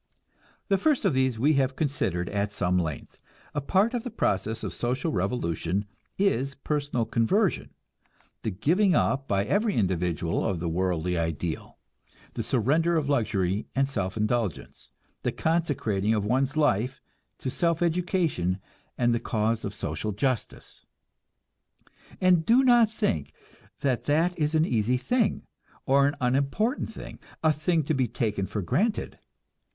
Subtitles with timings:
[0.67, 3.19] The first of these we have considered at some length.
[3.53, 5.85] A part of the process of social revolution
[6.17, 7.69] is personal conversion;
[8.41, 11.77] the giving up by every individual of the worldly ideal,
[12.33, 14.89] the surrender of luxury and self indulgence,
[15.21, 16.99] the consecrating of one's life
[17.37, 18.57] to self education
[18.97, 20.83] and the cause of social justice.
[22.19, 23.33] And do not think
[23.81, 25.43] that that is an easy thing,
[25.85, 29.19] or an unimportant thing, a thing to be taken for granted.